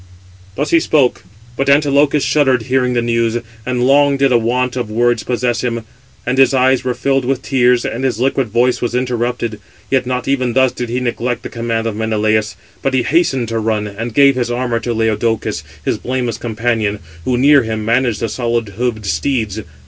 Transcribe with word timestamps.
Thus 0.55 0.71
he 0.71 0.79
spoke; 0.79 1.23
but 1.55 1.69
Antilochus 1.69 2.23
shuddered, 2.23 2.63
hearing 2.63 2.93
the 2.93 3.03
news; 3.03 3.37
and 3.67 3.83
long 3.83 4.17
did 4.17 4.31
a 4.31 4.37
want 4.39 4.75
of 4.75 4.89
words 4.89 5.21
possess 5.21 5.61
him; 5.61 5.83
and 6.25 6.39
his 6.39 6.55
eyes 6.55 6.83
were 6.83 6.95
filled 6.95 7.23
with 7.23 7.43
tears, 7.43 7.85
and 7.85 8.03
his 8.03 8.19
liquid 8.19 8.47
voice 8.47 8.81
was 8.81 8.95
interrupted. 8.95 9.59
Yet 9.91 10.07
not 10.07 10.27
even 10.27 10.53
thus 10.53 10.71
did 10.71 10.89
he 10.89 10.99
neglect 11.01 11.43
the 11.43 11.49
command 11.49 11.85
of 11.85 11.95
Menelaus; 11.95 12.55
but 12.81 12.95
he 12.95 13.03
hastened 13.03 13.47
to 13.49 13.59
run, 13.59 13.85
and 13.85 14.11
gave 14.11 14.33
his 14.37 14.49
armour 14.49 14.79
to 14.79 14.91
Laodocus, 14.91 15.63
his 15.85 15.99
blameless 15.99 16.39
companion, 16.39 16.97
who, 17.23 17.37
near 17.37 17.61
him, 17.61 17.85
managed 17.85 18.21
the 18.21 18.27
solid 18.29 18.69
hoofed 18.69 19.05
steeds. 19.05 19.61